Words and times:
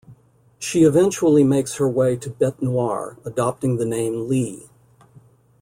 She 0.57 0.81
eventually 0.81 1.43
makes 1.43 1.75
her 1.75 1.87
way 1.87 2.15
to 2.17 2.31
Bete 2.31 2.59
Noire, 2.59 3.17
adopting 3.23 3.77
the 3.77 3.85
name 3.85 4.27
"Lee". 4.27 4.67